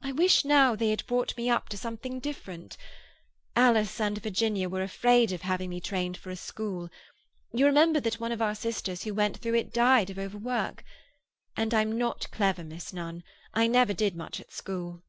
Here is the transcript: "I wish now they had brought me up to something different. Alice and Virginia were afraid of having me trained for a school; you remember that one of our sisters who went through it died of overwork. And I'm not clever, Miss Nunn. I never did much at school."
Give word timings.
"I 0.00 0.12
wish 0.12 0.44
now 0.44 0.76
they 0.76 0.90
had 0.90 1.04
brought 1.08 1.36
me 1.36 1.50
up 1.50 1.68
to 1.70 1.76
something 1.76 2.20
different. 2.20 2.76
Alice 3.56 4.00
and 4.00 4.16
Virginia 4.22 4.68
were 4.68 4.84
afraid 4.84 5.32
of 5.32 5.42
having 5.42 5.70
me 5.70 5.80
trained 5.80 6.16
for 6.16 6.30
a 6.30 6.36
school; 6.36 6.88
you 7.52 7.66
remember 7.66 7.98
that 7.98 8.20
one 8.20 8.30
of 8.30 8.40
our 8.40 8.54
sisters 8.54 9.02
who 9.02 9.12
went 9.12 9.38
through 9.38 9.54
it 9.56 9.72
died 9.74 10.08
of 10.08 10.20
overwork. 10.20 10.84
And 11.56 11.74
I'm 11.74 11.98
not 11.98 12.30
clever, 12.30 12.62
Miss 12.62 12.92
Nunn. 12.92 13.24
I 13.52 13.66
never 13.66 13.92
did 13.92 14.14
much 14.14 14.38
at 14.38 14.52
school." 14.52 15.02